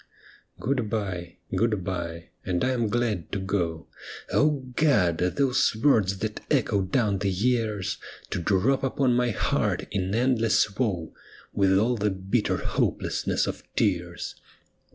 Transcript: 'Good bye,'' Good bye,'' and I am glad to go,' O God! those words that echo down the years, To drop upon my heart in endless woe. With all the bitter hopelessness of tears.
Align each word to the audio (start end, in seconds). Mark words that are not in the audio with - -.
'Good 0.59 0.89
bye,'' 0.89 1.37
Good 1.55 1.83
bye,'' 1.83 2.29
and 2.43 2.63
I 2.63 2.71
am 2.71 2.87
glad 2.89 3.31
to 3.33 3.39
go,' 3.39 3.85
O 4.33 4.65
God! 4.75 5.19
those 5.19 5.75
words 5.75 6.17
that 6.17 6.39
echo 6.49 6.81
down 6.81 7.19
the 7.19 7.29
years, 7.29 7.99
To 8.31 8.41
drop 8.41 8.83
upon 8.83 9.13
my 9.13 9.29
heart 9.29 9.87
in 9.91 10.15
endless 10.15 10.75
woe. 10.79 11.13
With 11.53 11.77
all 11.77 11.97
the 11.97 12.09
bitter 12.09 12.57
hopelessness 12.57 13.45
of 13.45 13.61
tears. 13.75 14.33